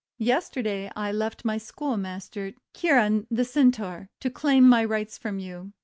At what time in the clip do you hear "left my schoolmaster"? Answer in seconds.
1.11-2.53